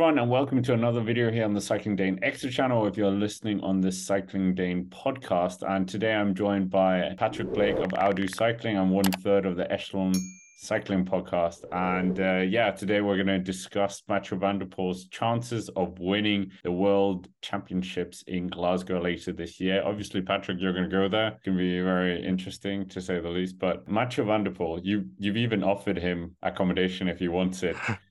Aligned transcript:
everyone, 0.00 0.18
and 0.18 0.30
welcome 0.30 0.62
to 0.62 0.72
another 0.72 1.02
video 1.02 1.30
here 1.30 1.44
on 1.44 1.52
the 1.52 1.60
Cycling 1.60 1.94
Dane 1.94 2.18
Extra 2.22 2.50
channel. 2.50 2.86
If 2.86 2.96
you're 2.96 3.10
listening 3.10 3.60
on 3.60 3.82
this 3.82 4.06
Cycling 4.06 4.54
Dane 4.54 4.86
podcast, 4.86 5.58
and 5.60 5.86
today 5.86 6.14
I'm 6.14 6.34
joined 6.34 6.70
by 6.70 7.14
Patrick 7.18 7.52
Blake 7.52 7.76
of 7.76 7.92
Outdo 7.92 8.26
Cycling. 8.26 8.78
I'm 8.78 8.88
one 8.88 9.04
third 9.22 9.44
of 9.44 9.56
the 9.58 9.70
Echelon 9.70 10.14
Cycling 10.56 11.04
podcast, 11.04 11.66
and 11.70 12.18
uh, 12.18 12.38
yeah, 12.48 12.70
today 12.70 13.02
we're 13.02 13.16
going 13.16 13.26
to 13.26 13.38
discuss 13.40 14.02
Mathieu 14.08 14.38
van 14.38 14.58
der 14.58 14.64
Poel's 14.64 15.04
chances 15.08 15.68
of 15.76 15.98
winning 15.98 16.50
the 16.64 16.72
World 16.72 17.28
Championships 17.42 18.24
in 18.26 18.48
Glasgow 18.48 19.02
later 19.02 19.34
this 19.34 19.60
year. 19.60 19.82
Obviously, 19.84 20.22
Patrick, 20.22 20.62
you're 20.62 20.72
going 20.72 20.88
to 20.88 20.96
go 20.96 21.10
there. 21.10 21.32
Going 21.44 21.58
to 21.58 21.62
be 21.62 21.78
very 21.82 22.26
interesting 22.26 22.88
to 22.88 23.02
say 23.02 23.20
the 23.20 23.28
least. 23.28 23.58
But 23.58 23.86
Mathieu 23.86 24.24
van 24.24 24.44
der 24.44 24.52
Poel, 24.52 24.80
you 24.82 25.10
you've 25.18 25.36
even 25.36 25.62
offered 25.62 25.98
him 25.98 26.36
accommodation 26.42 27.06
if 27.06 27.18
he 27.18 27.28
wants 27.28 27.62
it. 27.62 27.76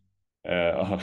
uh, 0.49 0.97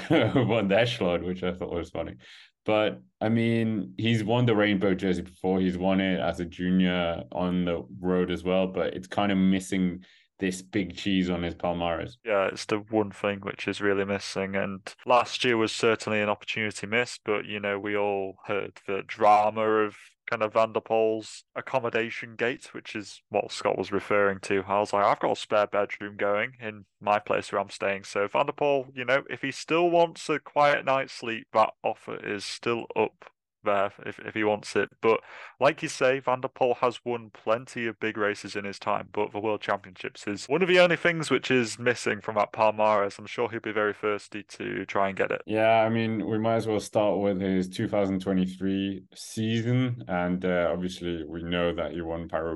won 0.47 0.69
the 0.69 0.79
echelon, 0.79 1.25
which 1.25 1.43
I 1.43 1.53
thought 1.53 1.73
was 1.73 1.91
funny. 1.91 2.15
But 2.65 3.01
I 3.21 3.29
mean, 3.29 3.95
he's 3.97 4.25
won 4.25 4.45
the 4.45 4.57
rainbow 4.57 4.95
jersey 4.95 5.23
before. 5.23 5.61
He's 5.61 5.79
won 5.79 6.01
it 6.01 6.19
as 6.19 6.41
a 6.41 6.45
junior 6.45 7.23
on 7.31 7.65
the 7.65 7.87
road 8.01 8.31
as 8.31 8.43
well. 8.43 8.67
But 8.67 8.95
it's 8.95 9.07
kind 9.07 9.31
of 9.31 9.39
missing 9.39 10.05
this 10.39 10.63
big 10.63 10.97
cheese 10.97 11.31
on 11.31 11.43
his 11.43 11.55
palmares. 11.55 12.17
Yeah, 12.25 12.49
it's 12.49 12.67
the 12.67 12.79
one 12.91 13.11
thing 13.11 13.41
which 13.41 13.69
is 13.69 13.81
really 13.81 14.05
missing. 14.05 14.57
And 14.57 14.81
last 15.07 15.45
year 15.45 15.57
was 15.57 15.73
certainly 15.73 16.21
an 16.21 16.29
opportunity 16.29 16.87
missed, 16.87 17.21
but 17.25 17.47
you 17.47 17.61
know, 17.61 17.79
we 17.79 17.97
all 17.97 18.37
heard 18.47 18.79
the 18.87 19.03
drama 19.07 19.63
of 19.63 19.97
kind 20.27 20.43
of 20.43 20.53
Van 20.53 20.73
der 20.73 20.81
Poel's 20.81 21.45
accommodation 21.55 22.35
gate, 22.37 22.73
which 22.73 22.95
is 22.95 23.23
what 23.29 23.53
Scott 23.53 23.79
was 23.79 23.93
referring 23.93 24.41
to. 24.41 24.65
I 24.67 24.81
was 24.81 24.93
like, 24.93 25.05
I've 25.05 25.21
got 25.21 25.33
a 25.33 25.37
spare 25.37 25.67
bedroom 25.67 26.17
going 26.17 26.53
in 26.61 26.85
my 27.01 27.19
place 27.19 27.53
where 27.53 27.61
I'm 27.61 27.71
staying. 27.71 28.05
So 28.05 28.27
Van 28.29 28.47
der 28.47 28.53
you 28.95 29.05
know, 29.05 29.23
if 29.31 29.43
he 29.43 29.51
still 29.51 29.91
wants 29.91 30.29
a 30.29 30.39
quiet 30.39 30.85
night's 30.85 31.13
sleep, 31.13 31.47
that 31.53 31.71
offer 31.83 32.17
is 32.17 32.45
still 32.45 32.87
up 32.97 33.31
there 33.67 33.93
if, 34.07 34.19
if 34.21 34.35
he 34.35 34.45
wants 34.45 34.75
it. 34.77 34.89
But 35.03 35.21
like 35.61 35.83
you 35.83 35.89
say, 35.89 36.21
Van 36.21 36.41
der 36.41 36.49
Poel 36.49 36.77
has 36.79 37.05
won 37.05 37.31
plenty 37.31 37.87
of 37.87 38.01
big 38.01 38.17
races 38.17 38.57
in 38.57 38.65
his 38.65 38.79
time, 38.79 39.09
but 39.13 39.33
the 39.33 39.39
World 39.39 39.61
Championships 39.61 40.27
is 40.27 40.47
one 40.47 40.63
of 40.63 40.69
the 40.69 40.81
only 40.81 40.97
things 40.97 41.31
which 41.31 41.51
is 41.51 41.79
missing 41.79 42.21
from 42.21 42.37
that 42.37 42.53
Palmares. 42.53 43.19
I'm 43.19 43.27
sure 43.27 43.51
he'll 43.51 43.61
be 43.61 43.73
very 43.73 43.93
thirsty 43.93 44.43
to 44.45 44.87
try 44.87 45.09
and 45.09 45.17
get 45.17 45.31
it. 45.31 45.43
Yeah, 45.47 45.83
I 45.83 45.89
mean, 45.91 46.27
we 46.27 46.39
might 46.39 46.57
as 46.57 46.67
well 46.67 46.81
start 46.81 47.19
with 47.19 47.41
his 47.41 47.69
2023 47.69 49.05
season. 49.15 50.05
And 50.09 50.45
uh, 50.45 50.71
obviously, 50.73 51.25
we 51.27 51.43
know 51.43 51.75
that 51.75 51.93
he 51.93 52.01
won 52.01 52.29
Paris 52.29 52.47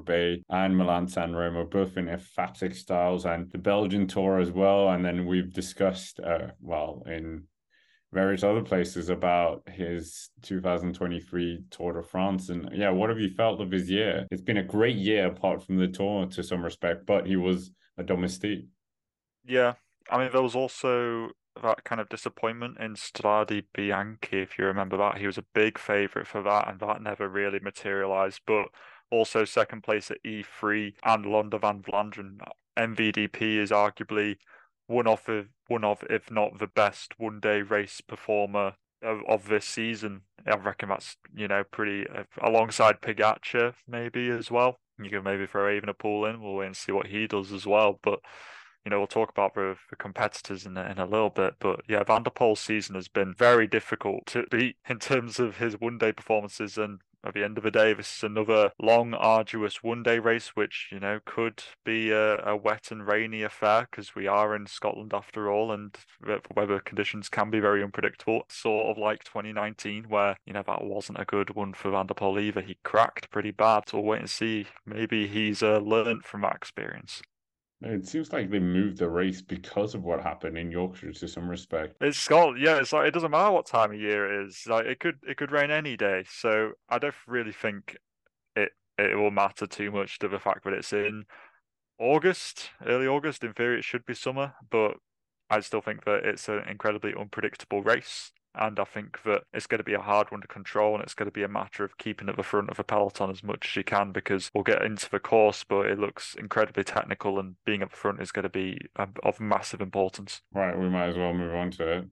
and 0.48 0.76
Milan 0.76 1.08
San 1.08 1.34
Remo, 1.34 1.64
both 1.64 1.96
in 1.96 2.08
emphatic 2.08 2.74
styles, 2.74 3.26
and 3.26 3.50
the 3.50 3.58
Belgian 3.58 4.06
Tour 4.06 4.38
as 4.38 4.50
well. 4.50 4.90
And 4.90 5.04
then 5.04 5.26
we've 5.26 5.52
discussed, 5.52 6.20
uh, 6.20 6.48
well, 6.60 7.02
in 7.06 7.44
various 8.12 8.42
other 8.42 8.62
places 8.62 9.08
about 9.08 9.62
his 9.68 10.30
2023 10.42 11.64
Tour 11.70 11.92
de 11.92 12.02
France. 12.02 12.48
And 12.48 12.68
yeah, 12.72 12.90
what 12.90 13.08
have 13.08 13.20
you 13.20 13.30
felt 13.30 13.60
of 13.60 13.70
his 13.70 13.88
year? 13.88 14.26
It's 14.30 14.42
been 14.42 14.56
a 14.56 14.64
great 14.64 14.96
year 14.96 15.26
apart 15.26 15.64
from 15.64 15.76
the 15.76 15.88
Tour 15.88 16.26
to 16.26 16.42
some 16.42 16.62
respect, 16.62 17.06
but 17.06 17.26
he 17.26 17.36
was 17.36 17.70
a 17.96 18.02
domestique. 18.02 18.66
Yeah. 19.44 19.74
I 20.10 20.18
mean, 20.18 20.30
there 20.32 20.42
was 20.42 20.56
also 20.56 21.28
that 21.62 21.84
kind 21.84 22.00
of 22.00 22.08
disappointment 22.08 22.78
in 22.78 22.94
Strade 22.94 23.64
Bianche, 23.76 24.32
if 24.32 24.58
you 24.58 24.64
remember 24.64 24.96
that. 24.96 25.18
He 25.18 25.26
was 25.26 25.38
a 25.38 25.44
big 25.54 25.78
favourite 25.78 26.26
for 26.26 26.42
that, 26.42 26.68
and 26.68 26.80
that 26.80 27.02
never 27.02 27.28
really 27.28 27.60
materialised. 27.60 28.40
But 28.46 28.66
also 29.10 29.44
second 29.44 29.82
place 29.82 30.10
at 30.10 30.22
E3 30.24 30.94
and 31.04 31.26
Ronde 31.26 31.60
van 31.60 31.82
Vlaanderen. 31.82 32.38
MVDP 32.76 33.58
is 33.58 33.70
arguably 33.70 34.36
one 34.90 35.06
of 35.06 35.24
the 35.24 35.46
one 35.68 35.84
of 35.84 36.04
if 36.10 36.30
not 36.30 36.58
the 36.58 36.66
best 36.66 37.14
one 37.18 37.40
day 37.40 37.62
race 37.62 38.00
performer 38.00 38.74
of, 39.02 39.20
of 39.28 39.48
this 39.48 39.64
season. 39.64 40.22
I 40.46 40.56
reckon 40.56 40.88
that's 40.88 41.16
you 41.34 41.48
know 41.48 41.62
pretty 41.70 42.08
uh, 42.08 42.24
alongside 42.42 43.00
Pogacar 43.00 43.74
maybe 43.86 44.28
as 44.28 44.50
well. 44.50 44.80
You 44.98 45.08
can 45.08 45.22
maybe 45.22 45.46
throw 45.46 45.64
Evenepoel 45.64 46.28
in. 46.28 46.42
We'll 46.42 46.56
wait 46.56 46.66
and 46.66 46.76
see 46.76 46.92
what 46.92 47.06
he 47.06 47.26
does 47.26 47.52
as 47.52 47.66
well. 47.66 48.00
But 48.02 48.18
you 48.84 48.90
know 48.90 48.98
we'll 48.98 49.06
talk 49.06 49.30
about 49.30 49.54
the, 49.54 49.76
the 49.90 49.96
competitors 49.96 50.66
in 50.66 50.76
in 50.76 50.98
a 50.98 51.06
little 51.06 51.30
bit. 51.30 51.54
But 51.60 51.82
yeah, 51.88 52.02
Van 52.02 52.24
der 52.24 52.30
Poel's 52.30 52.60
season 52.60 52.96
has 52.96 53.08
been 53.08 53.34
very 53.34 53.68
difficult 53.68 54.26
to 54.26 54.44
beat 54.50 54.76
in 54.88 54.98
terms 54.98 55.38
of 55.38 55.58
his 55.58 55.80
one 55.80 55.98
day 55.98 56.12
performances 56.12 56.76
and 56.76 57.00
at 57.24 57.34
the 57.34 57.44
end 57.44 57.58
of 57.58 57.64
the 57.64 57.70
day, 57.70 57.92
this 57.92 58.16
is 58.16 58.24
another 58.24 58.72
long, 58.80 59.14
arduous 59.14 59.82
one 59.82 60.02
day 60.02 60.18
race, 60.18 60.48
which, 60.56 60.88
you 60.90 61.00
know, 61.00 61.20
could 61.24 61.62
be 61.84 62.10
a, 62.10 62.38
a 62.44 62.56
wet 62.56 62.90
and 62.90 63.06
rainy 63.06 63.42
affair 63.42 63.86
because 63.90 64.14
we 64.14 64.26
are 64.26 64.56
in 64.56 64.66
Scotland 64.66 65.12
after 65.12 65.50
all, 65.50 65.72
and 65.72 65.96
the 66.20 66.40
weather 66.54 66.80
conditions 66.80 67.28
can 67.28 67.50
be 67.50 67.60
very 67.60 67.82
unpredictable. 67.82 68.44
Sort 68.48 68.86
of 68.86 68.98
like 68.98 69.24
2019, 69.24 70.04
where, 70.04 70.36
you 70.46 70.52
know, 70.52 70.62
that 70.66 70.84
wasn't 70.84 71.20
a 71.20 71.24
good 71.24 71.54
one 71.54 71.74
for 71.74 71.90
Van 71.90 72.08
either. 72.38 72.60
He 72.60 72.78
cracked 72.84 73.30
pretty 73.30 73.50
bad. 73.50 73.88
So 73.88 73.98
we'll 73.98 74.06
wait 74.06 74.20
and 74.20 74.30
see. 74.30 74.66
Maybe 74.86 75.26
he's 75.26 75.62
uh, 75.62 75.78
learned 75.78 76.24
from 76.24 76.42
that 76.42 76.56
experience. 76.56 77.22
It 77.82 78.06
seems 78.06 78.32
like 78.32 78.50
they 78.50 78.58
moved 78.58 78.98
the 78.98 79.08
race 79.08 79.40
because 79.40 79.94
of 79.94 80.04
what 80.04 80.22
happened 80.22 80.58
in 80.58 80.70
Yorkshire 80.70 81.12
to 81.12 81.28
some 81.28 81.48
respect. 81.48 81.96
It's 82.02 82.18
Scotland, 82.18 82.60
yeah. 82.60 82.78
It's 82.78 82.92
like 82.92 83.08
it 83.08 83.14
doesn't 83.14 83.30
matter 83.30 83.52
what 83.52 83.66
time 83.66 83.92
of 83.92 83.98
year 83.98 84.42
it 84.42 84.46
is. 84.46 84.64
Like 84.66 84.84
it 84.84 85.00
could 85.00 85.16
it 85.26 85.38
could 85.38 85.50
rain 85.50 85.70
any 85.70 85.96
day. 85.96 86.24
So 86.28 86.72
I 86.90 86.98
don't 86.98 87.14
really 87.26 87.52
think 87.52 87.96
it 88.54 88.72
it 88.98 89.16
will 89.16 89.30
matter 89.30 89.66
too 89.66 89.90
much 89.90 90.18
to 90.18 90.28
the 90.28 90.38
fact 90.38 90.64
that 90.64 90.74
it's 90.74 90.92
in 90.92 91.24
August, 91.98 92.70
early 92.84 93.06
August. 93.06 93.44
In 93.44 93.54
theory, 93.54 93.78
it 93.78 93.84
should 93.84 94.04
be 94.04 94.14
summer, 94.14 94.54
but 94.70 94.96
I 95.48 95.60
still 95.60 95.80
think 95.80 96.04
that 96.04 96.26
it's 96.26 96.50
an 96.50 96.62
incredibly 96.68 97.14
unpredictable 97.18 97.82
race. 97.82 98.32
And 98.54 98.78
I 98.78 98.84
think 98.84 99.22
that 99.24 99.42
it's 99.52 99.66
going 99.66 99.78
to 99.78 99.84
be 99.84 99.94
a 99.94 100.00
hard 100.00 100.30
one 100.30 100.40
to 100.40 100.46
control, 100.48 100.94
and 100.94 101.02
it's 101.02 101.14
going 101.14 101.28
to 101.28 101.32
be 101.32 101.42
a 101.42 101.48
matter 101.48 101.84
of 101.84 101.98
keeping 101.98 102.28
at 102.28 102.36
the 102.36 102.42
front 102.42 102.70
of 102.70 102.78
a 102.78 102.84
peloton 102.84 103.30
as 103.30 103.42
much 103.42 103.68
as 103.68 103.76
you 103.76 103.84
can 103.84 104.12
because 104.12 104.50
we'll 104.54 104.64
get 104.64 104.82
into 104.82 105.08
the 105.08 105.20
course, 105.20 105.64
but 105.64 105.86
it 105.86 105.98
looks 105.98 106.34
incredibly 106.34 106.84
technical, 106.84 107.38
and 107.38 107.54
being 107.64 107.82
at 107.82 107.90
the 107.90 107.96
front 107.96 108.20
is 108.20 108.32
going 108.32 108.42
to 108.42 108.48
be 108.48 108.78
um, 108.96 109.14
of 109.22 109.40
massive 109.40 109.80
importance. 109.80 110.42
Right, 110.52 110.78
we 110.78 110.88
might 110.88 111.08
as 111.08 111.16
well 111.16 111.34
move 111.34 111.54
on 111.54 111.70
to 111.72 111.98
it. 111.98 112.04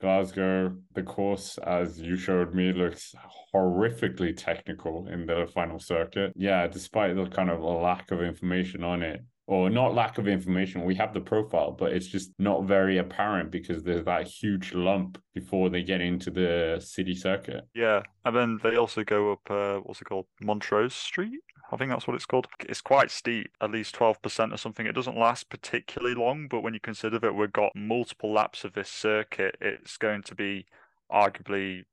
Glasgow, 0.00 0.76
the 0.94 1.02
course, 1.02 1.58
as 1.58 1.98
you 1.98 2.16
showed 2.16 2.54
me, 2.54 2.72
looks 2.72 3.14
horrifically 3.54 4.36
technical 4.36 5.08
in 5.08 5.24
the 5.24 5.48
final 5.54 5.78
circuit. 5.78 6.32
Yeah, 6.36 6.66
despite 6.66 7.16
the 7.16 7.26
kind 7.26 7.48
of 7.48 7.62
lack 7.62 8.10
of 8.10 8.20
information 8.20 8.84
on 8.84 9.02
it, 9.02 9.22
or 9.46 9.70
not 9.70 9.94
lack 9.94 10.18
of 10.18 10.26
information. 10.26 10.84
We 10.84 10.96
have 10.96 11.14
the 11.14 11.20
profile, 11.20 11.70
but 11.70 11.92
it's 11.92 12.08
just 12.08 12.32
not 12.38 12.64
very 12.64 12.98
apparent 12.98 13.50
because 13.50 13.82
there's 13.82 14.04
that 14.04 14.26
huge 14.26 14.74
lump 14.74 15.18
before 15.34 15.70
they 15.70 15.82
get 15.82 16.00
into 16.00 16.30
the 16.30 16.80
city 16.84 17.14
circuit. 17.14 17.66
Yeah, 17.74 18.02
and 18.24 18.34
then 18.34 18.60
they 18.62 18.76
also 18.76 19.04
go 19.04 19.32
up. 19.32 19.50
Uh, 19.50 19.78
what's 19.78 20.00
it 20.00 20.06
called? 20.06 20.26
Montrose 20.40 20.94
Street. 20.94 21.40
I 21.70 21.76
think 21.76 21.90
that's 21.90 22.06
what 22.06 22.14
it's 22.14 22.26
called. 22.26 22.46
It's 22.60 22.80
quite 22.80 23.10
steep, 23.10 23.50
at 23.60 23.72
least 23.72 23.96
12% 23.96 24.52
or 24.52 24.56
something. 24.56 24.86
It 24.86 24.94
doesn't 24.94 25.18
last 25.18 25.48
particularly 25.48 26.14
long, 26.14 26.46
but 26.48 26.60
when 26.60 26.74
you 26.74 26.80
consider 26.80 27.18
that 27.18 27.34
we've 27.34 27.52
got 27.52 27.72
multiple 27.74 28.32
laps 28.32 28.64
of 28.64 28.74
this 28.74 28.88
circuit, 28.88 29.56
it's 29.60 29.96
going 29.96 30.22
to 30.24 30.34
be 30.34 30.66
arguably 31.10 31.84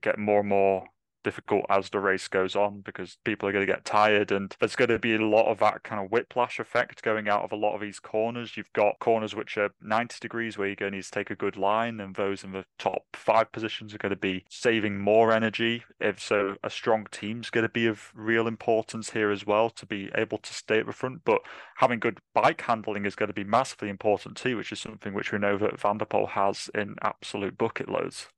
get 0.00 0.18
more 0.18 0.40
and 0.40 0.48
more 0.48 0.86
difficult 1.28 1.66
as 1.68 1.90
the 1.90 2.00
race 2.00 2.26
goes 2.26 2.56
on 2.56 2.80
because 2.80 3.18
people 3.22 3.46
are 3.46 3.52
going 3.52 3.66
to 3.66 3.70
get 3.70 3.84
tired 3.84 4.32
and 4.32 4.56
there's 4.60 4.76
going 4.76 4.88
to 4.88 4.98
be 4.98 5.14
a 5.14 5.18
lot 5.18 5.44
of 5.44 5.58
that 5.58 5.82
kind 5.82 6.02
of 6.02 6.10
whiplash 6.10 6.58
effect 6.58 7.02
going 7.02 7.28
out 7.28 7.42
of 7.42 7.52
a 7.52 7.56
lot 7.56 7.74
of 7.74 7.82
these 7.82 8.00
corners. 8.00 8.56
You've 8.56 8.72
got 8.72 8.98
corners 8.98 9.34
which 9.34 9.58
are 9.58 9.68
90 9.82 10.16
degrees 10.22 10.56
where 10.56 10.68
you're 10.68 10.74
going 10.74 10.92
to 10.92 10.96
need 10.96 11.04
to 11.04 11.10
take 11.10 11.28
a 11.28 11.34
good 11.34 11.58
line 11.58 12.00
and 12.00 12.14
those 12.14 12.44
in 12.44 12.52
the 12.52 12.64
top 12.78 13.02
five 13.12 13.52
positions 13.52 13.92
are 13.92 13.98
going 13.98 14.08
to 14.08 14.16
be 14.16 14.42
saving 14.48 14.98
more 14.98 15.30
energy. 15.30 15.84
If 16.00 16.18
so, 16.18 16.56
a 16.64 16.70
strong 16.70 17.06
team's 17.10 17.50
going 17.50 17.66
to 17.66 17.68
be 17.68 17.86
of 17.86 18.10
real 18.14 18.46
importance 18.46 19.10
here 19.10 19.30
as 19.30 19.44
well 19.44 19.68
to 19.68 19.84
be 19.84 20.08
able 20.14 20.38
to 20.38 20.54
stay 20.54 20.78
at 20.78 20.86
the 20.86 20.92
front. 20.92 21.26
But 21.26 21.42
having 21.76 21.98
good 21.98 22.20
bike 22.34 22.62
handling 22.62 23.04
is 23.04 23.16
going 23.16 23.26
to 23.26 23.34
be 23.34 23.44
massively 23.44 23.90
important 23.90 24.38
too, 24.38 24.56
which 24.56 24.72
is 24.72 24.80
something 24.80 25.12
which 25.12 25.30
we 25.30 25.38
know 25.38 25.58
that 25.58 25.78
Van 25.78 25.98
der 25.98 26.06
Poel 26.06 26.30
has 26.30 26.70
in 26.74 26.94
absolute 27.02 27.58
bucket 27.58 27.90
loads. 27.90 28.28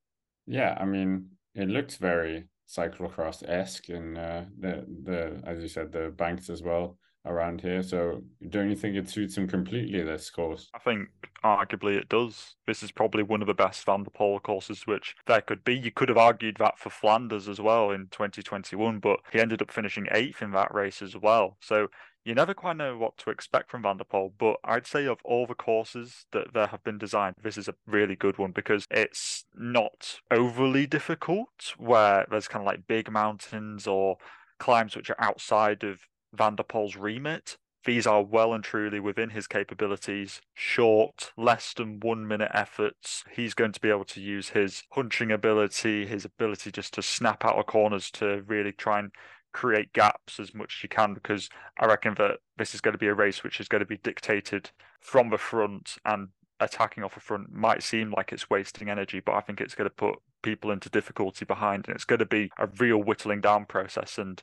Yeah, 0.45 0.77
I 0.77 0.83
mean, 0.83 1.29
it 1.55 1.67
looks 1.67 1.97
very 1.97 2.47
cyclocross 2.71 3.47
esque 3.47 3.89
and 3.89 4.17
uh, 4.17 4.43
the 4.59 4.85
the 5.03 5.41
as 5.45 5.61
you 5.61 5.67
said 5.67 5.91
the 5.91 6.13
banks 6.15 6.49
as 6.49 6.63
well 6.63 6.97
around 7.25 7.61
here. 7.61 7.83
So 7.83 8.23
don't 8.49 8.69
you 8.69 8.75
think 8.75 8.95
it 8.95 9.09
suits 9.09 9.37
him 9.37 9.47
completely 9.47 10.01
this 10.01 10.29
course? 10.29 10.69
I 10.73 10.79
think 10.79 11.09
arguably 11.43 11.95
it 11.95 12.09
does. 12.09 12.55
This 12.65 12.81
is 12.81 12.91
probably 12.91 13.23
one 13.23 13.41
of 13.41 13.47
the 13.47 13.53
best 13.53 13.85
Van 13.85 14.03
der 14.03 14.09
Poel 14.09 14.41
courses 14.41 14.87
which 14.87 15.15
there 15.27 15.41
could 15.41 15.63
be. 15.63 15.75
You 15.77 15.91
could 15.91 16.09
have 16.09 16.17
argued 16.17 16.57
that 16.57 16.79
for 16.79 16.89
Flanders 16.89 17.47
as 17.47 17.59
well 17.59 17.91
in 17.91 18.07
2021, 18.11 18.99
but 18.99 19.19
he 19.31 19.39
ended 19.39 19.61
up 19.61 19.71
finishing 19.71 20.07
eighth 20.11 20.41
in 20.41 20.51
that 20.51 20.73
race 20.73 21.01
as 21.01 21.15
well. 21.15 21.57
So 21.59 21.87
you 22.23 22.35
never 22.35 22.53
quite 22.53 22.77
know 22.77 22.97
what 22.97 23.17
to 23.17 23.29
expect 23.29 23.71
from 23.71 23.81
Van 23.81 23.97
der 23.97 24.03
Poel, 24.03 24.31
but 24.37 24.57
I'd 24.63 24.85
say 24.85 25.05
of 25.05 25.19
all 25.23 25.47
the 25.47 25.55
courses 25.55 26.25
that 26.31 26.53
there 26.53 26.67
have 26.67 26.83
been 26.83 26.97
designed, 26.97 27.35
this 27.41 27.57
is 27.57 27.67
a 27.67 27.75
really 27.87 28.15
good 28.15 28.37
one 28.37 28.51
because 28.51 28.85
it's 28.91 29.45
not 29.55 30.19
overly 30.29 30.85
difficult, 30.85 31.73
where 31.77 32.25
there's 32.29 32.47
kind 32.47 32.61
of 32.61 32.67
like 32.67 32.87
big 32.87 33.11
mountains 33.11 33.87
or 33.87 34.17
climbs 34.59 34.95
which 34.95 35.09
are 35.09 35.19
outside 35.19 35.83
of 35.83 36.01
Van 36.33 36.55
der 36.55 36.63
Poel's 36.63 36.95
remit. 36.95 37.57
these 37.85 38.05
are 38.05 38.21
well 38.23 38.53
and 38.53 38.63
truly 38.63 38.99
within 38.99 39.31
his 39.31 39.47
capabilities. 39.47 40.39
Short, 40.53 41.31
less 41.35 41.73
than 41.73 41.99
one 41.99 42.27
minute 42.27 42.51
efforts. 42.53 43.23
He's 43.31 43.55
going 43.55 43.71
to 43.71 43.81
be 43.81 43.89
able 43.89 44.05
to 44.05 44.21
use 44.21 44.49
his 44.49 44.83
hunching 44.91 45.31
ability, 45.31 46.05
his 46.05 46.23
ability 46.25 46.71
just 46.71 46.93
to 46.93 47.01
snap 47.01 47.43
out 47.43 47.57
of 47.57 47.65
corners 47.65 48.11
to 48.11 48.43
really 48.45 48.71
try 48.71 48.99
and 48.99 49.11
create 49.53 49.93
gaps 49.93 50.39
as 50.39 50.53
much 50.53 50.77
as 50.77 50.83
you 50.83 50.89
can 50.89 51.13
because 51.13 51.49
I 51.79 51.85
reckon 51.85 52.15
that 52.17 52.39
this 52.57 52.73
is 52.73 52.81
going 52.81 52.93
to 52.93 52.97
be 52.97 53.07
a 53.07 53.13
race 53.13 53.43
which 53.43 53.59
is 53.59 53.67
going 53.67 53.79
to 53.79 53.85
be 53.85 53.97
dictated 53.97 54.71
from 54.99 55.29
the 55.29 55.37
front 55.37 55.97
and 56.05 56.29
attacking 56.59 57.03
off 57.03 57.15
the 57.15 57.19
front 57.19 57.51
might 57.51 57.83
seem 57.83 58.13
like 58.15 58.31
it's 58.31 58.49
wasting 58.49 58.89
energy, 58.89 59.19
but 59.19 59.33
I 59.33 59.41
think 59.41 59.59
it's 59.59 59.75
going 59.75 59.89
to 59.89 59.95
put 59.95 60.19
people 60.43 60.71
into 60.71 60.89
difficulty 60.89 61.45
behind 61.45 61.87
and 61.87 61.95
it's 61.95 62.05
going 62.05 62.19
to 62.19 62.25
be 62.25 62.51
a 62.57 62.67
real 62.77 62.97
whittling 62.97 63.41
down 63.41 63.65
process 63.65 64.17
and 64.17 64.41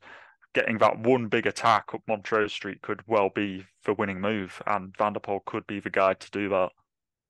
getting 0.55 0.79
that 0.79 0.99
one 0.99 1.29
big 1.29 1.47
attack 1.47 1.95
up 1.95 2.03
Montrose 2.09 2.53
Street 2.53 2.83
could 2.83 3.03
well 3.07 3.31
be 3.35 3.67
the 3.85 3.95
winning 3.95 4.21
move 4.21 4.63
and 4.67 4.97
Van 4.97 5.13
der 5.13 5.21
Poel 5.21 5.45
could 5.45 5.67
be 5.67 5.81
the 5.81 5.91
guy 5.91 6.15
to 6.15 6.31
do 6.31 6.49
that. 6.49 6.71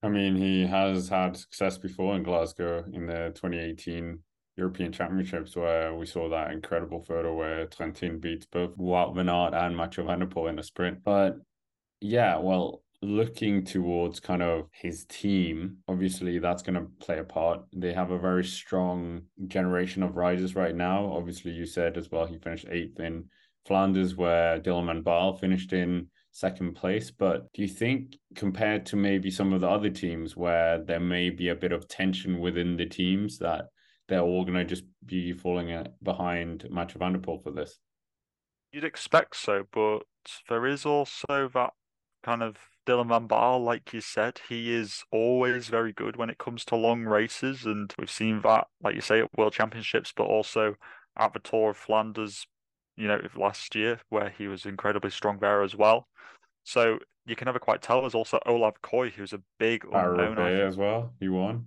I 0.03 0.09
mean, 0.09 0.37
he 0.37 0.67
has 0.67 1.09
had 1.09 1.37
success 1.37 1.77
before 1.77 2.15
in 2.15 2.23
Glasgow 2.23 2.85
in 2.93 3.07
the 3.07 3.33
2018 3.35 4.21
European 4.59 4.93
Championships 4.93 5.57
where 5.57 5.95
we 5.95 6.05
saw 6.05 6.29
that 6.29 6.51
incredible 6.51 7.03
photo 7.03 7.35
where 7.35 7.67
Trentin 7.67 8.21
beats 8.21 8.47
both 8.47 8.77
Wout 8.77 9.15
van 9.15 9.29
Aert 9.29 9.55
and 9.55 9.77
Mathieu 9.77 10.05
van 10.05 10.19
der 10.19 10.27
Poel 10.27 10.51
in 10.51 10.59
a 10.59 10.63
sprint. 10.63 11.03
But 11.05 11.37
yeah, 12.01 12.37
well, 12.39 12.83
looking 13.01 13.65
towards 13.65 14.19
kind 14.19 14.43
of 14.43 14.69
his 14.73 15.07
team, 15.07 15.79
obviously 15.87 16.39
that's 16.41 16.63
going 16.63 16.75
to 16.75 16.91
play 17.01 17.19
a 17.19 17.25
part. 17.25 17.61
They 17.75 17.93
have 17.93 18.11
a 18.11 18.19
very 18.19 18.45
strong 18.45 19.23
generation 19.47 20.03
of 20.03 20.17
riders 20.17 20.57
right 20.57 20.75
now. 20.75 21.13
Obviously, 21.13 21.53
you 21.53 21.65
said 21.65 21.97
as 21.97 22.11
well 22.11 22.27
he 22.27 22.39
finished 22.39 22.67
eighth 22.71 22.99
in 22.99 23.25
Flanders, 23.67 24.17
where 24.17 24.59
Dylan 24.59 24.87
van 24.87 25.03
Baarle 25.03 25.39
finished 25.39 25.73
in 25.73 26.09
second 26.33 26.75
place. 26.75 27.11
But 27.11 27.53
do 27.53 27.63
you 27.63 27.69
think, 27.69 28.17
compared 28.35 28.87
to 28.87 28.97
maybe 28.97 29.31
some 29.31 29.53
of 29.53 29.61
the 29.61 29.69
other 29.69 29.91
teams 29.91 30.37
where 30.37 30.83
there 30.83 31.01
may 31.01 31.31
be 31.31 31.49
a 31.49 31.55
bit 31.55 31.73
of 31.73 31.87
tension 31.87 32.41
within 32.41 32.77
the 32.77 32.87
teams, 32.87 33.39
that 33.39 33.67
they're 34.09 34.21
all 34.21 34.45
going 34.45 34.59
to 34.59 34.65
just 34.65 34.85
be 35.05 35.33
falling 35.33 35.73
uh, 35.73 35.89
behind 36.03 36.67
Mathieu 36.71 36.99
van 36.99 37.13
der 37.13 37.19
Poel 37.19 37.43
for 37.43 37.51
this? 37.51 37.79
You'd 38.73 38.85
expect 38.85 39.37
so, 39.37 39.65
but 39.73 40.01
there 40.49 40.67
is 40.67 40.85
also 40.85 41.51
that 41.55 41.73
kind 42.23 42.43
of 42.43 42.57
Dylan 42.87 43.09
van 43.09 43.29
Baarle, 43.29 43.65
like 43.65 43.93
you 43.93 44.01
said, 44.01 44.41
he 44.49 44.75
is 44.75 45.05
always 45.13 45.69
very 45.69 45.93
good 45.93 46.17
when 46.17 46.31
it 46.31 46.39
comes 46.39 46.65
to 46.67 46.77
long 46.77 47.03
races, 47.03 47.67
and 47.67 47.93
we've 47.99 48.11
seen 48.11 48.41
that, 48.43 48.67
like 48.83 48.95
you 48.95 49.01
say, 49.03 49.21
at 49.21 49.29
World 49.37 49.53
Championships, 49.53 50.13
but 50.17 50.25
also 50.25 50.75
at 51.19 51.33
the 51.35 51.39
Tour 51.39 51.71
of 51.71 51.77
Flanders, 51.77 52.47
you 52.97 53.07
know, 53.07 53.21
last 53.37 53.75
year 53.75 54.01
where 54.09 54.31
he 54.31 54.49
was 54.49 54.65
incredibly 54.65 55.11
strong 55.11 55.39
there 55.39 55.63
as 55.63 55.77
well. 55.77 56.09
So 56.65 56.99
you 57.27 57.37
can 57.37 57.47
never 57.47 57.59
quite 57.59 57.83
tell. 57.83 58.01
There's 58.01 58.15
also 58.15 58.41
Olav 58.47 58.81
Kooij, 58.83 59.13
who's 59.13 59.35
a 59.35 59.43
big 59.59 59.85
unknown. 59.85 60.39
as 60.39 60.77
well. 60.77 61.13
He 61.21 61.29
won. 61.29 61.67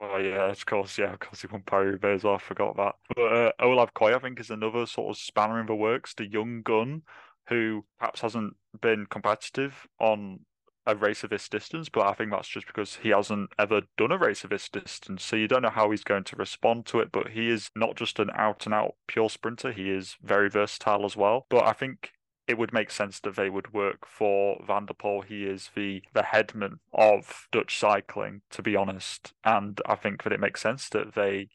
Oh 0.00 0.18
yeah, 0.18 0.50
of 0.50 0.64
course, 0.64 0.96
yeah, 0.96 1.12
of 1.12 1.18
course 1.18 1.40
he 1.40 1.48
won 1.48 1.62
Paris 1.62 1.98
as 2.02 2.24
well. 2.24 2.34
I 2.34 2.38
forgot 2.38 2.76
that. 2.76 2.94
But 3.16 3.32
uh, 3.32 3.52
Olav 3.60 3.94
Kooij, 3.94 4.14
I 4.14 4.18
think, 4.20 4.38
is 4.38 4.50
another 4.50 4.86
sort 4.86 5.10
of 5.10 5.20
spanner 5.20 5.60
in 5.60 5.66
the 5.66 5.74
works. 5.74 6.14
The 6.14 6.26
young 6.26 6.62
gun 6.62 7.02
who 7.48 7.84
perhaps 7.98 8.20
hasn't 8.20 8.54
been 8.80 9.06
competitive 9.06 9.88
on 9.98 10.40
a 10.86 10.94
race 10.94 11.24
of 11.24 11.30
this 11.30 11.48
distance, 11.48 11.88
but 11.88 12.06
I 12.06 12.14
think 12.14 12.30
that's 12.30 12.48
just 12.48 12.66
because 12.66 12.96
he 12.96 13.10
hasn't 13.10 13.50
ever 13.58 13.82
done 13.96 14.12
a 14.12 14.18
race 14.18 14.44
of 14.44 14.50
this 14.50 14.68
distance. 14.68 15.24
So 15.24 15.36
you 15.36 15.48
don't 15.48 15.62
know 15.62 15.70
how 15.70 15.90
he's 15.90 16.04
going 16.04 16.24
to 16.24 16.36
respond 16.36 16.86
to 16.86 17.00
it, 17.00 17.10
but 17.12 17.28
he 17.30 17.50
is 17.50 17.70
not 17.74 17.96
just 17.96 18.18
an 18.18 18.30
out 18.34 18.66
and 18.66 18.74
out 18.74 18.94
pure 19.06 19.28
sprinter, 19.28 19.72
he 19.72 19.90
is 19.90 20.16
very 20.22 20.48
versatile 20.48 21.04
as 21.04 21.16
well. 21.16 21.46
But 21.50 21.64
I 21.64 21.72
think 21.72 22.10
it 22.48 22.56
would 22.56 22.72
make 22.72 22.90
sense 22.90 23.20
that 23.20 23.36
they 23.36 23.50
would 23.50 23.74
work 23.74 24.06
for 24.06 24.60
Van 24.66 24.86
der 24.86 24.94
Poel. 24.94 25.22
He 25.22 25.44
is 25.44 25.70
the 25.76 26.02
the 26.14 26.22
headman 26.22 26.80
of 26.92 27.46
Dutch 27.52 27.78
cycling, 27.78 28.40
to 28.50 28.62
be 28.62 28.74
honest. 28.74 29.34
And 29.44 29.80
I 29.86 29.94
think 29.94 30.22
that 30.22 30.32
it 30.32 30.40
makes 30.40 30.62
sense 30.62 30.88
that 30.88 31.14
they 31.14 31.48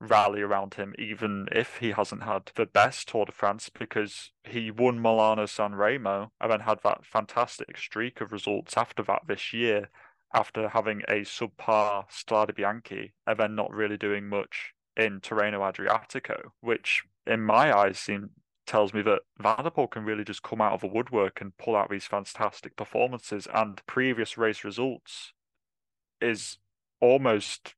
rally 0.00 0.42
around 0.42 0.74
him, 0.74 0.94
even 0.98 1.48
if 1.52 1.76
he 1.76 1.92
hasn't 1.92 2.24
had 2.24 2.50
the 2.56 2.66
best 2.66 3.08
Tour 3.08 3.26
de 3.26 3.32
France, 3.32 3.70
because 3.70 4.32
he 4.42 4.70
won 4.70 5.00
Milano 5.00 5.46
San 5.46 5.76
Remo 5.76 6.32
and 6.40 6.50
then 6.50 6.60
had 6.60 6.80
that 6.82 7.06
fantastic 7.06 7.78
streak 7.78 8.20
of 8.20 8.32
results 8.32 8.76
after 8.76 9.04
that 9.04 9.22
this 9.28 9.52
year, 9.52 9.90
after 10.34 10.70
having 10.70 11.02
a 11.02 11.20
subpar 11.20 12.10
Strade 12.10 12.56
Bianche 12.56 13.12
and 13.28 13.38
then 13.38 13.54
not 13.54 13.70
really 13.70 13.96
doing 13.96 14.28
much 14.28 14.74
in 14.96 15.20
Tirreno 15.20 15.60
Adriatico, 15.60 16.50
which 16.60 17.04
in 17.26 17.40
my 17.42 17.72
eyes 17.76 17.98
seem 17.98 18.30
tells 18.72 18.94
me 18.94 19.02
that 19.02 19.20
Van 19.38 19.62
der 19.62 19.70
Poel 19.70 19.90
can 19.90 20.06
really 20.06 20.24
just 20.24 20.42
come 20.42 20.62
out 20.62 20.72
of 20.72 20.80
the 20.80 20.86
woodwork 20.86 21.42
and 21.42 21.56
pull 21.58 21.76
out 21.76 21.90
these 21.90 22.06
fantastic 22.06 22.74
performances 22.74 23.46
and 23.52 23.84
previous 23.86 24.38
race 24.38 24.64
results 24.64 25.34
is 26.22 26.56
almost 26.98 27.74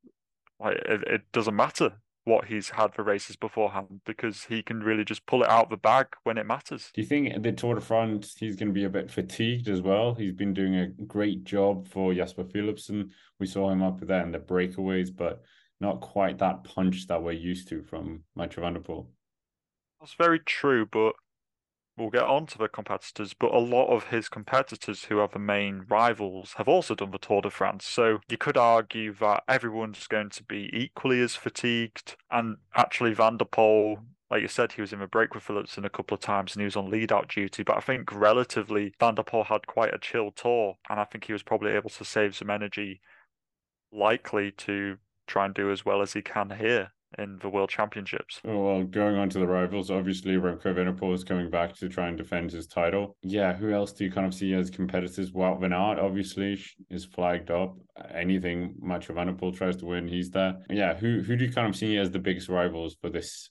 like 0.60 0.76
it, 0.76 1.02
it 1.08 1.22
doesn't 1.32 1.56
matter 1.56 1.94
what 2.22 2.44
he's 2.44 2.70
had 2.70 2.94
for 2.94 3.02
races 3.02 3.34
beforehand 3.34 4.02
because 4.06 4.44
he 4.44 4.62
can 4.62 4.84
really 4.84 5.04
just 5.04 5.26
pull 5.26 5.42
it 5.42 5.48
out 5.48 5.64
of 5.64 5.70
the 5.70 5.76
bag 5.76 6.06
when 6.22 6.38
it 6.38 6.46
matters. 6.46 6.92
Do 6.94 7.00
you 7.00 7.06
think 7.08 7.42
the 7.42 7.50
Tour 7.50 7.74
de 7.74 7.80
France 7.80 8.36
he's 8.38 8.54
going 8.54 8.68
to 8.68 8.72
be 8.72 8.84
a 8.84 8.88
bit 8.88 9.10
fatigued 9.10 9.68
as 9.68 9.82
well? 9.82 10.14
He's 10.14 10.32
been 10.32 10.54
doing 10.54 10.76
a 10.76 10.86
great 10.86 11.42
job 11.42 11.88
for 11.88 12.14
Jasper 12.14 12.44
Philipsen. 12.44 13.10
We 13.40 13.46
saw 13.46 13.68
him 13.68 13.82
up 13.82 13.98
there 14.00 14.22
in 14.22 14.30
the 14.30 14.38
breakaways, 14.38 15.10
but 15.14 15.42
not 15.80 16.00
quite 16.00 16.38
that 16.38 16.62
punch 16.62 17.08
that 17.08 17.20
we're 17.20 17.32
used 17.32 17.66
to 17.70 17.82
from 17.82 18.22
Mathieu 18.36 18.62
van 18.62 18.74
der 18.74 18.80
Poel. 18.80 19.08
That's 20.00 20.14
very 20.14 20.38
true, 20.38 20.86
but 20.86 21.14
we'll 21.96 22.10
get 22.10 22.24
on 22.24 22.46
to 22.46 22.58
the 22.58 22.68
competitors, 22.68 23.34
but 23.34 23.54
a 23.54 23.58
lot 23.58 23.86
of 23.86 24.04
his 24.04 24.28
competitors 24.28 25.04
who 25.04 25.18
are 25.18 25.28
the 25.28 25.38
main 25.38 25.84
rivals 25.88 26.54
have 26.56 26.68
also 26.68 26.94
done 26.94 27.10
the 27.10 27.18
Tour 27.18 27.42
de 27.42 27.50
France. 27.50 27.86
So 27.86 28.20
you 28.28 28.36
could 28.36 28.56
argue 28.56 29.12
that 29.14 29.44
everyone's 29.48 30.06
going 30.06 30.30
to 30.30 30.42
be 30.42 30.70
equally 30.72 31.20
as 31.20 31.36
fatigued. 31.36 32.16
And 32.30 32.56
actually, 32.74 33.14
Van 33.14 33.36
der 33.36 33.44
Poel, 33.44 34.04
like 34.30 34.42
you 34.42 34.48
said, 34.48 34.72
he 34.72 34.80
was 34.80 34.92
in 34.92 35.02
a 35.02 35.06
break 35.06 35.34
with 35.34 35.44
Philipsen 35.44 35.84
a 35.84 35.90
couple 35.90 36.14
of 36.14 36.20
times 36.20 36.54
and 36.54 36.60
he 36.60 36.66
was 36.66 36.76
on 36.76 36.90
lead 36.90 37.12
out 37.12 37.28
duty. 37.28 37.62
But 37.62 37.76
I 37.76 37.80
think 37.80 38.12
relatively, 38.12 38.94
Van 38.98 39.14
der 39.14 39.22
Poel 39.22 39.46
had 39.46 39.66
quite 39.66 39.94
a 39.94 39.98
chill 39.98 40.32
tour. 40.32 40.74
And 40.90 40.98
I 40.98 41.04
think 41.04 41.24
he 41.24 41.32
was 41.32 41.42
probably 41.42 41.72
able 41.72 41.90
to 41.90 42.04
save 42.04 42.34
some 42.34 42.50
energy, 42.50 43.00
likely 43.92 44.50
to 44.50 44.98
try 45.26 45.44
and 45.44 45.54
do 45.54 45.70
as 45.70 45.84
well 45.84 46.02
as 46.02 46.12
he 46.12 46.22
can 46.22 46.50
here 46.50 46.92
in 47.18 47.38
the 47.40 47.48
World 47.48 47.70
Championships. 47.70 48.40
Well, 48.44 48.84
going 48.84 49.16
on 49.16 49.28
to 49.30 49.38
the 49.38 49.46
rivals, 49.46 49.90
obviously 49.90 50.32
Remco 50.32 50.64
Evenepoel 50.64 51.14
is 51.14 51.24
coming 51.24 51.50
back 51.50 51.74
to 51.76 51.88
try 51.88 52.08
and 52.08 52.16
defend 52.16 52.50
his 52.50 52.66
title. 52.66 53.16
Yeah, 53.22 53.52
who 53.52 53.72
else 53.72 53.92
do 53.92 54.04
you 54.04 54.10
kind 54.10 54.26
of 54.26 54.34
see 54.34 54.54
as 54.54 54.70
competitors? 54.70 55.32
Wout 55.32 55.60
van 55.60 55.72
Aert 55.72 55.98
obviously 55.98 56.60
is 56.90 57.04
flagged 57.04 57.50
up. 57.50 57.76
Anything 58.12 58.74
van 58.82 59.00
der 59.00 59.50
tries 59.52 59.76
to 59.76 59.86
win, 59.86 60.08
he's 60.08 60.30
there. 60.30 60.56
Yeah, 60.70 60.94
who 60.94 61.22
who 61.22 61.36
do 61.36 61.44
you 61.44 61.52
kind 61.52 61.68
of 61.68 61.76
see 61.76 61.96
as 61.96 62.10
the 62.10 62.18
biggest 62.18 62.48
rivals 62.48 62.96
for 63.00 63.10
this 63.10 63.50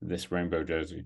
this 0.00 0.30
rainbow 0.30 0.64
jersey? 0.64 1.04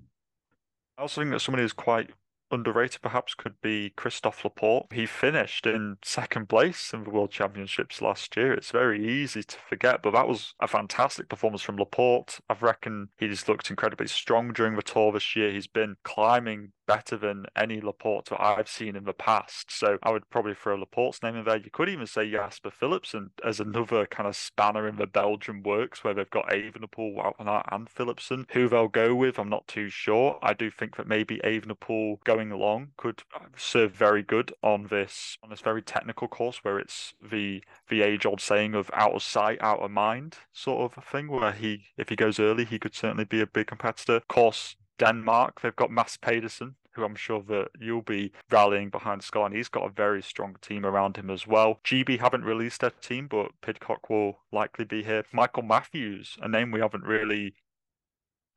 I 0.98 1.02
also 1.02 1.20
think 1.20 1.32
that 1.32 1.40
somebody 1.40 1.62
who's 1.62 1.72
quite 1.72 2.10
underrated 2.50 3.02
perhaps 3.02 3.34
could 3.34 3.60
be 3.60 3.90
Christophe 3.96 4.44
Laporte. 4.44 4.92
He 4.92 5.06
finished 5.06 5.66
in 5.66 5.98
second 6.02 6.48
place 6.48 6.92
in 6.92 7.04
the 7.04 7.10
World 7.10 7.30
Championships 7.30 8.00
last 8.00 8.36
year. 8.36 8.52
It's 8.52 8.70
very 8.70 9.06
easy 9.06 9.42
to 9.42 9.56
forget, 9.68 10.02
but 10.02 10.12
that 10.12 10.28
was 10.28 10.54
a 10.60 10.68
fantastic 10.68 11.28
performance 11.28 11.62
from 11.62 11.76
Laporte. 11.76 12.40
I 12.48 12.56
reckon 12.60 13.08
he's 13.16 13.48
looked 13.48 13.70
incredibly 13.70 14.08
strong 14.08 14.52
during 14.52 14.76
the 14.76 14.82
tour 14.82 15.12
this 15.12 15.36
year. 15.36 15.50
He's 15.50 15.66
been 15.66 15.96
climbing 16.02 16.72
better 16.86 17.16
than 17.16 17.46
any 17.56 17.80
Laporte 17.80 18.26
that 18.26 18.40
I've 18.40 18.68
seen 18.68 18.96
in 18.96 19.04
the 19.04 19.12
past. 19.12 19.70
So 19.70 19.98
I 20.02 20.10
would 20.10 20.30
probably 20.30 20.54
throw 20.54 20.76
Laporte's 20.76 21.22
name 21.22 21.36
in 21.36 21.44
there. 21.44 21.56
You 21.56 21.70
could 21.70 21.88
even 21.88 22.06
say 22.06 22.30
Jasper 22.30 22.70
Philipsen 22.70 23.30
as 23.44 23.60
another 23.60 24.06
kind 24.06 24.28
of 24.28 24.36
spanner 24.36 24.86
in 24.88 24.96
the 24.96 25.06
Belgian 25.06 25.62
works 25.62 26.04
where 26.04 26.14
they've 26.14 26.30
got 26.30 26.48
Evenepoel, 26.48 27.16
Wout 27.16 27.64
and 27.72 27.88
Philipsen. 27.88 28.46
Who 28.52 28.68
they'll 28.68 28.88
go 28.88 29.14
with, 29.14 29.38
I'm 29.38 29.48
not 29.48 29.66
too 29.66 29.88
sure. 29.88 30.38
I 30.42 30.52
do 30.54 30.70
think 30.70 30.96
that 30.96 31.08
maybe 31.08 31.38
Evenepoel 31.38 32.22
going 32.36 32.52
along 32.52 32.88
could 32.98 33.22
serve 33.56 33.92
very 33.92 34.22
good 34.22 34.52
on 34.62 34.88
this 34.88 35.38
on 35.42 35.48
this 35.48 35.60
very 35.60 35.80
technical 35.80 36.28
course 36.28 36.58
where 36.62 36.78
it's 36.78 37.14
the 37.22 37.62
the 37.88 38.02
age 38.02 38.26
old 38.26 38.40
saying 38.40 38.74
of 38.74 38.90
out 38.92 39.12
of 39.12 39.22
sight, 39.22 39.58
out 39.62 39.80
of 39.80 39.90
mind 39.90 40.36
sort 40.52 40.78
of 40.84 41.04
thing 41.04 41.28
where 41.28 41.52
he 41.52 41.86
if 41.96 42.10
he 42.10 42.16
goes 42.16 42.38
early 42.38 42.64
he 42.66 42.78
could 42.78 42.94
certainly 42.94 43.24
be 43.24 43.40
a 43.40 43.46
big 43.46 43.66
competitor. 43.66 44.16
Of 44.16 44.28
course, 44.28 44.76
Denmark, 44.98 45.60
they've 45.60 45.76
got 45.76 45.90
Mads 45.90 46.16
Pedersen, 46.18 46.74
who 46.92 47.04
I'm 47.04 47.14
sure 47.14 47.42
that 47.48 47.68
you'll 47.78 48.02
be 48.02 48.32
rallying 48.50 48.90
behind 48.90 49.22
Sky, 49.22 49.46
and 49.46 49.54
he's 49.54 49.68
got 49.68 49.86
a 49.86 49.90
very 49.90 50.22
strong 50.22 50.56
team 50.60 50.84
around 50.84 51.16
him 51.16 51.30
as 51.30 51.46
well. 51.46 51.80
GB 51.84 52.18
haven't 52.18 52.44
released 52.44 52.80
their 52.80 52.90
team, 52.90 53.28
but 53.28 53.52
Pidcock 53.60 54.08
will 54.08 54.38
likely 54.52 54.84
be 54.84 55.02
here. 55.02 55.24
Michael 55.32 55.62
Matthews, 55.62 56.38
a 56.40 56.48
name 56.48 56.70
we 56.70 56.80
haven't 56.80 57.04
really 57.04 57.54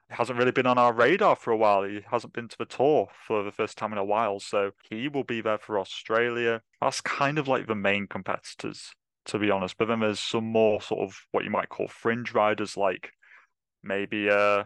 hasn't 0.10 0.39
really 0.39 0.51
been 0.51 0.66
on 0.66 0.78
our 0.78 0.94
radar 0.94 1.36
for 1.36 1.51
a 1.51 1.58
while. 1.58 1.84
He 1.84 2.01
hasn't 2.10 2.34
been 2.34 2.48
to 2.48 2.58
the 2.58 2.66
tour 2.66 3.10
for 3.28 3.44
the 3.44 3.51
first 3.51 3.78
time 3.78 3.92
in 3.92 3.98
a 3.98 4.04
while, 4.04 4.39
so 4.39 4.72
he 4.89 5.08
will 5.08 5.24
be 5.24 5.42
there 5.42 5.58
for 5.58 5.80
Australia. 5.80 6.62
That's 6.82 7.01
kind 7.01 7.38
of 7.38 7.48
like 7.48 7.68
the 7.68 7.75
main 7.75 8.08
competitors, 8.08 8.92
to 9.25 9.39
be 9.39 9.51
honest. 9.51 9.78
But 9.78 9.88
then 9.88 10.00
there's 10.00 10.20
some 10.20 10.46
more 10.46 10.82
sort 10.82 11.01
of 11.01 11.16
what 11.32 11.44
you 11.44 11.51
might 11.51 11.70
call 11.70 11.88
fringe 11.88 12.34
riders, 12.34 12.75
like 12.75 13.12
maybe 13.84 14.30
uh 14.30 14.63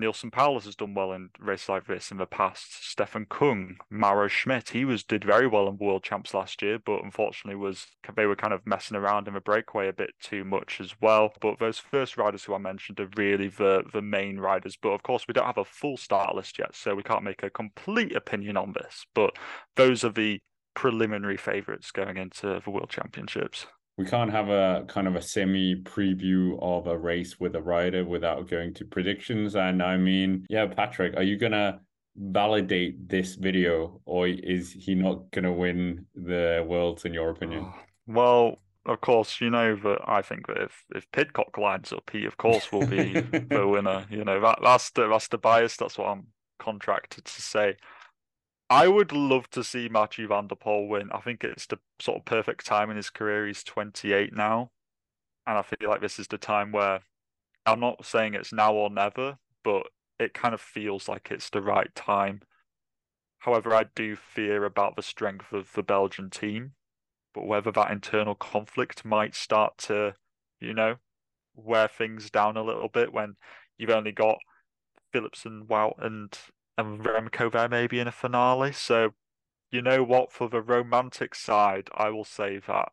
Neilson 0.00 0.32
Powless 0.32 0.64
has 0.64 0.76
done 0.76 0.94
well 0.94 1.12
in 1.12 1.30
races 1.38 1.68
like 1.68 1.86
this 1.86 2.10
in 2.10 2.16
the 2.16 2.26
past. 2.26 2.88
Stefan 2.88 3.26
Kung, 3.26 3.76
Mauro 3.90 4.28
Schmid, 4.28 4.70
he 4.70 4.84
was 4.84 5.04
did 5.04 5.24
very 5.24 5.46
well 5.46 5.68
in 5.68 5.78
World 5.78 6.02
Champs 6.02 6.34
last 6.34 6.62
year, 6.62 6.78
but 6.78 7.02
unfortunately 7.04 7.56
was 7.56 7.86
they 8.16 8.26
were 8.26 8.36
kind 8.36 8.52
of 8.52 8.66
messing 8.66 8.96
around 8.96 9.28
in 9.28 9.34
the 9.34 9.40
breakaway 9.40 9.88
a 9.88 9.92
bit 9.92 10.10
too 10.20 10.44
much 10.44 10.80
as 10.80 10.94
well. 11.00 11.32
But 11.40 11.58
those 11.58 11.78
first 11.78 12.16
riders 12.16 12.44
who 12.44 12.54
I 12.54 12.58
mentioned 12.58 13.00
are 13.00 13.08
really 13.16 13.48
the 13.48 13.84
the 13.92 14.02
main 14.02 14.38
riders. 14.38 14.76
But 14.80 14.90
of 14.90 15.02
course, 15.02 15.26
we 15.28 15.34
don't 15.34 15.46
have 15.46 15.58
a 15.58 15.64
full 15.64 15.96
start 15.96 16.34
list 16.34 16.58
yet, 16.58 16.74
so 16.74 16.94
we 16.94 17.02
can't 17.02 17.24
make 17.24 17.42
a 17.42 17.50
complete 17.50 18.14
opinion 18.14 18.56
on 18.56 18.72
this. 18.72 19.06
But 19.14 19.36
those 19.76 20.04
are 20.04 20.12
the 20.12 20.40
preliminary 20.74 21.36
favourites 21.36 21.90
going 21.90 22.16
into 22.16 22.60
the 22.64 22.70
World 22.70 22.90
Championships 22.90 23.66
we 24.00 24.06
can't 24.06 24.30
have 24.30 24.48
a 24.48 24.86
kind 24.88 25.06
of 25.06 25.14
a 25.14 25.20
semi 25.20 25.76
preview 25.76 26.58
of 26.62 26.86
a 26.86 26.96
race 26.96 27.38
with 27.38 27.54
a 27.54 27.60
rider 27.60 28.02
without 28.02 28.48
going 28.48 28.72
to 28.72 28.84
predictions. 28.86 29.56
And 29.56 29.82
I 29.82 29.98
mean, 29.98 30.46
yeah, 30.48 30.66
Patrick, 30.68 31.14
are 31.18 31.22
you 31.22 31.36
gonna 31.36 31.80
validate 32.16 33.10
this 33.10 33.34
video 33.34 34.00
or 34.06 34.26
is 34.26 34.72
he 34.72 34.94
not 34.94 35.30
gonna 35.32 35.52
win 35.52 36.06
the 36.14 36.64
worlds 36.66 37.04
in 37.04 37.12
your 37.12 37.30
opinion? 37.30 37.70
Well, 38.06 38.56
of 38.86 39.02
course, 39.02 39.40
you 39.40 39.50
know 39.50 39.76
that 39.76 40.00
I 40.04 40.20
think 40.20 40.48
that 40.48 40.56
if 40.56 40.84
if 40.96 41.08
Pidcock 41.12 41.56
lines 41.58 41.92
up, 41.92 42.10
he 42.10 42.24
of 42.24 42.38
course 42.38 42.72
will 42.72 42.86
be 42.86 43.12
the 43.20 43.68
winner. 43.68 44.04
You 44.10 44.24
know 44.24 44.40
that 44.40 44.58
that's 44.60 44.90
the 44.90 45.06
that's 45.06 45.28
the 45.28 45.38
bias. 45.38 45.76
That's 45.76 45.96
what 45.96 46.08
I'm 46.08 46.26
contracted 46.58 47.26
to 47.26 47.42
say. 47.42 47.76
I 48.70 48.86
would 48.86 49.10
love 49.10 49.50
to 49.50 49.64
see 49.64 49.88
Mathieu 49.88 50.28
van 50.28 50.46
der 50.46 50.54
Poel 50.54 50.88
win. 50.88 51.10
I 51.10 51.18
think 51.18 51.42
it's 51.42 51.66
the 51.66 51.80
sort 51.98 52.18
of 52.18 52.24
perfect 52.24 52.64
time 52.64 52.88
in 52.88 52.96
his 52.96 53.10
career. 53.10 53.48
He's 53.48 53.64
28 53.64 54.32
now. 54.32 54.70
And 55.44 55.58
I 55.58 55.62
feel 55.62 55.88
like 55.88 56.00
this 56.00 56.20
is 56.20 56.28
the 56.28 56.38
time 56.38 56.70
where 56.70 57.00
I'm 57.66 57.80
not 57.80 58.06
saying 58.06 58.34
it's 58.34 58.52
now 58.52 58.72
or 58.72 58.88
never, 58.88 59.38
but 59.64 59.88
it 60.20 60.34
kind 60.34 60.54
of 60.54 60.60
feels 60.60 61.08
like 61.08 61.32
it's 61.32 61.50
the 61.50 61.60
right 61.60 61.92
time. 61.96 62.42
However, 63.40 63.74
I 63.74 63.86
do 63.96 64.14
fear 64.14 64.64
about 64.64 64.94
the 64.94 65.02
strength 65.02 65.52
of 65.52 65.72
the 65.72 65.82
Belgian 65.82 66.30
team, 66.30 66.74
but 67.34 67.46
whether 67.46 67.72
that 67.72 67.90
internal 67.90 68.36
conflict 68.36 69.04
might 69.04 69.34
start 69.34 69.78
to, 69.78 70.14
you 70.60 70.74
know, 70.74 70.96
wear 71.56 71.88
things 71.88 72.30
down 72.30 72.56
a 72.56 72.62
little 72.62 72.88
bit 72.88 73.12
when 73.12 73.34
you've 73.78 73.90
only 73.90 74.12
got 74.12 74.38
Philipsen, 75.12 75.66
Wout, 75.66 75.94
and 75.98 76.38
and 76.76 77.00
Remco 77.00 77.50
there 77.50 77.68
maybe 77.68 78.00
in 78.00 78.08
a 78.08 78.12
finale. 78.12 78.72
So, 78.72 79.10
you 79.70 79.82
know 79.82 80.02
what? 80.02 80.32
For 80.32 80.48
the 80.48 80.62
romantic 80.62 81.34
side, 81.34 81.88
I 81.94 82.10
will 82.10 82.24
say 82.24 82.60
that 82.66 82.92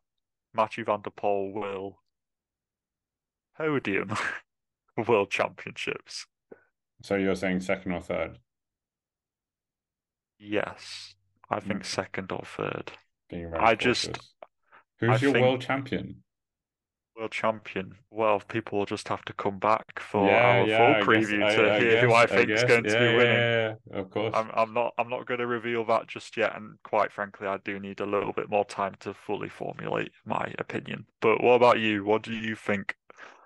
Matthew 0.54 0.84
van 0.84 1.02
der 1.02 1.10
Poel 1.10 1.52
will 1.52 2.00
podium 3.56 4.16
World 5.06 5.30
Championships. 5.30 6.26
So 7.02 7.16
you're 7.16 7.36
saying 7.36 7.60
second 7.60 7.92
or 7.92 8.00
third? 8.00 8.38
Yes, 10.38 11.14
I 11.50 11.60
think 11.60 11.82
mm. 11.82 11.86
second 11.86 12.32
or 12.32 12.42
third. 12.44 12.92
Being 13.28 13.52
I 13.54 13.74
just. 13.74 14.18
Who's 15.00 15.10
I 15.10 15.16
your 15.18 15.32
think... 15.32 15.44
world 15.44 15.60
champion? 15.60 16.22
World 17.18 17.30
champion. 17.32 17.94
Well, 18.10 18.40
people 18.48 18.78
will 18.78 18.86
just 18.86 19.08
have 19.08 19.24
to 19.26 19.32
come 19.32 19.58
back 19.58 19.98
for 19.98 20.26
yeah, 20.26 20.60
our 20.60 20.66
yeah, 20.66 21.04
full 21.04 21.14
preview 21.14 21.40
guess, 21.40 21.54
to 21.54 21.72
I, 21.72 21.80
hear 21.80 21.90
guess, 21.92 22.04
who 22.04 22.14
I 22.14 22.26
think 22.26 22.50
is 22.50 22.64
going 22.64 22.84
yeah, 22.84 22.92
to 22.92 22.98
be 22.98 23.16
winning. 23.16 23.34
Yeah, 23.34 23.74
of 23.92 24.10
course. 24.10 24.34
I'm, 24.34 24.50
I'm 24.54 24.72
not. 24.72 24.94
I'm 24.98 25.08
not 25.08 25.26
going 25.26 25.40
to 25.40 25.46
reveal 25.46 25.84
that 25.86 26.06
just 26.06 26.36
yet, 26.36 26.56
and 26.56 26.78
quite 26.84 27.12
frankly, 27.12 27.46
I 27.46 27.58
do 27.64 27.78
need 27.78 28.00
a 28.00 28.06
little 28.06 28.32
bit 28.32 28.48
more 28.48 28.64
time 28.64 28.94
to 29.00 29.14
fully 29.14 29.48
formulate 29.48 30.12
my 30.24 30.52
opinion. 30.58 31.06
But 31.20 31.42
what 31.42 31.54
about 31.54 31.80
you? 31.80 32.04
What 32.04 32.22
do 32.22 32.32
you 32.32 32.54
think? 32.54 32.94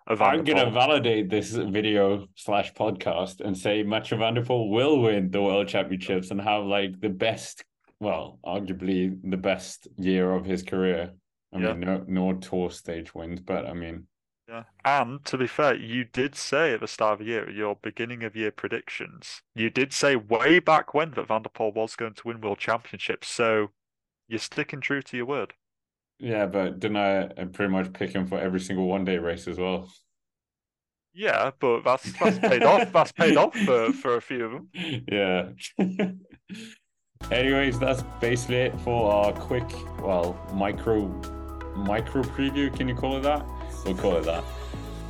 I'm 0.06 0.42
going 0.42 0.58
to 0.58 0.70
validate 0.70 1.30
this 1.30 1.52
video 1.52 2.26
slash 2.34 2.74
podcast 2.74 3.40
and 3.40 3.56
say 3.56 3.84
Mathieu 3.84 4.18
van 4.18 4.34
der 4.34 4.42
Poel 4.42 4.68
will 4.68 5.00
win 5.00 5.30
the 5.30 5.40
world 5.40 5.68
championships 5.68 6.32
and 6.32 6.40
have 6.40 6.64
like 6.64 7.00
the 7.00 7.08
best, 7.08 7.62
well, 8.00 8.40
arguably 8.44 9.16
the 9.22 9.36
best 9.36 9.86
year 9.96 10.34
of 10.34 10.44
his 10.44 10.64
career. 10.64 11.12
I 11.52 11.58
yeah. 11.58 11.74
mean, 11.74 11.80
no, 11.80 12.04
no 12.06 12.32
tour 12.34 12.70
stage 12.70 13.14
wins, 13.14 13.40
but 13.40 13.66
I 13.66 13.74
mean, 13.74 14.06
yeah. 14.48 14.64
And 14.84 15.24
to 15.26 15.38
be 15.38 15.46
fair, 15.46 15.74
you 15.74 16.04
did 16.04 16.34
say 16.34 16.74
at 16.74 16.80
the 16.80 16.88
start 16.88 17.14
of 17.14 17.18
the 17.20 17.32
year, 17.32 17.48
your 17.48 17.76
beginning 17.80 18.22
of 18.22 18.36
year 18.36 18.50
predictions, 18.50 19.40
you 19.54 19.70
did 19.70 19.92
say 19.92 20.16
way 20.16 20.58
back 20.58 20.92
when 20.92 21.12
that 21.12 21.28
Van 21.28 21.42
der 21.42 21.48
Poel 21.48 21.74
was 21.74 21.96
going 21.96 22.14
to 22.14 22.28
win 22.28 22.40
world 22.40 22.58
championships. 22.58 23.28
So 23.28 23.70
you're 24.28 24.38
sticking 24.38 24.80
true 24.80 25.00
to 25.02 25.16
your 25.16 25.26
word. 25.26 25.54
Yeah, 26.18 26.46
but 26.46 26.80
didn't 26.80 26.96
I 26.98 27.28
pretty 27.52 27.72
much 27.72 27.92
pick 27.92 28.12
him 28.12 28.26
for 28.26 28.38
every 28.38 28.60
single 28.60 28.86
one 28.86 29.04
day 29.04 29.18
race 29.18 29.48
as 29.48 29.58
well? 29.58 29.90
Yeah, 31.14 31.52
but 31.58 31.82
that's 31.82 32.12
that's 32.18 32.38
paid 32.38 32.62
off. 32.62 32.92
That's 32.92 33.12
paid 33.12 33.36
off 33.36 33.56
for, 33.56 33.92
for 33.92 34.16
a 34.16 34.22
few 34.22 34.44
of 34.44 34.52
them. 34.52 34.68
Yeah. 35.10 35.48
Anyways, 37.30 37.78
that's 37.78 38.02
basically 38.20 38.56
it 38.56 38.80
for 38.80 39.12
our 39.12 39.32
quick, 39.32 39.68
well, 40.00 40.36
micro 40.52 41.08
micro 41.76 42.22
preview. 42.22 42.74
Can 42.74 42.88
you 42.88 42.94
call 42.94 43.16
it 43.16 43.22
that? 43.22 43.44
We'll 43.84 43.94
call 43.94 44.16
it 44.16 44.24
that. 44.24 44.44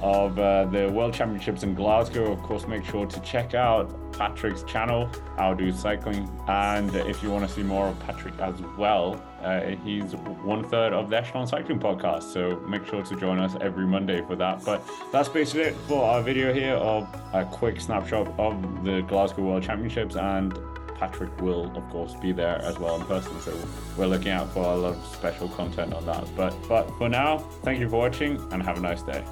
Of 0.01 0.39
uh, 0.39 0.65
the 0.67 0.91
World 0.91 1.15
Championships 1.15 1.63
in 1.63 1.75
Glasgow. 1.75 2.33
Of 2.33 2.43
course, 2.43 2.67
make 2.67 2.85
sure 2.85 3.07
to 3.07 3.21
check 3.21 3.55
out 3.55 3.93
Patrick's 4.13 4.63
channel, 4.63 5.09
I'll 5.37 5.55
do 5.55 5.73
cycling. 5.73 6.31
And 6.47 6.95
if 6.95 7.23
you 7.23 7.31
want 7.31 7.49
to 7.49 7.53
see 7.53 7.63
more 7.63 7.89
of 7.89 7.99
Patrick 8.01 8.39
as 8.39 8.61
well, 8.79 9.21
uh, 9.43 9.61
he's 9.85 10.13
one 10.45 10.65
third 10.69 10.93
of 10.93 11.11
the 11.11 11.17
Echelon 11.17 11.47
Cycling 11.47 11.81
Podcast. 11.81 12.33
So 12.33 12.61
make 12.69 12.87
sure 12.87 13.03
to 13.03 13.17
join 13.17 13.39
us 13.39 13.57
every 13.61 13.87
Monday 13.87 14.23
for 14.27 14.37
that. 14.37 14.65
But 14.65 14.83
that's 15.11 15.29
basically 15.29 15.63
it 15.63 15.75
for 15.89 16.05
our 16.05 16.23
video 16.23 16.53
here 16.53 16.75
of 16.75 17.09
a 17.33 17.45
quick 17.45 17.81
snapshot 17.81 18.29
of 18.39 18.85
the 18.85 19.01
Glasgow 19.03 19.43
World 19.43 19.63
Championships 19.63 20.17
and 20.17 20.57
Patrick 20.95 21.41
will, 21.41 21.75
of 21.77 21.89
course, 21.91 22.15
be 22.15 22.33
there 22.33 22.61
as 22.63 22.79
well 22.79 23.01
in 23.01 23.07
person. 23.07 23.41
So 23.41 23.57
we're 23.97 24.07
looking 24.07 24.33
out 24.33 24.53
for 24.53 24.65
a 24.65 24.77
lot 24.77 24.95
of 24.95 25.07
special 25.07 25.49
content 25.49 25.95
on 25.95 26.07
that. 26.07 26.25
But 26.37 26.55
but 26.69 26.91
for 26.99 27.09
now, 27.09 27.39
thank 27.63 27.81
you 27.81 27.89
for 27.89 27.97
watching 27.97 28.41
and 28.53 28.63
have 28.63 28.79
a 28.79 28.81
nice 28.81 29.03
day. 29.03 29.25